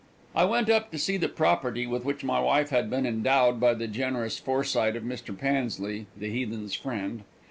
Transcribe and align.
I 0.35 0.45
went 0.45 0.67
up 0.67 0.89
to 0.89 0.97
see 0.97 1.17
the 1.17 1.29
property 1.29 1.85
with 1.85 2.05
which 2.05 2.23
my 2.23 2.39
wife 2.39 2.71
had 2.71 2.89
been 2.89 3.05
endowed 3.05 3.59
by 3.59 3.75
the 3.75 3.87
generous 3.87 4.39
foresight 4.39 4.95
of 4.95 5.03
Mr. 5.03 5.37
Pansley, 5.37 6.07
the 6.17 6.31
heathen's 6.31 6.73
friend. 6.73 7.21